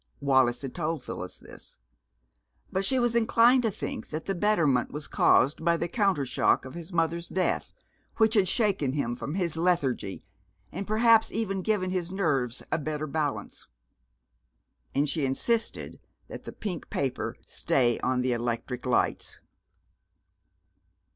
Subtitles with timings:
[0.19, 1.77] Wallis had told Phyllis this.
[2.71, 6.65] But she was inclined to think that the betterment was caused by the counter shock
[6.65, 7.71] of his mother's death,
[8.17, 10.23] which had shaken him from his lethargy,
[10.71, 13.67] and perhaps even given his nerves a better balance.
[14.95, 19.39] And she insisted that the pink paper stay on the electric lights.